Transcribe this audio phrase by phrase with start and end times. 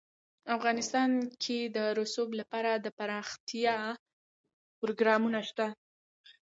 [0.57, 1.11] افغانستان
[1.43, 3.77] کې د رسوب لپاره دپرمختیا
[4.79, 5.67] پروګرامونه شته.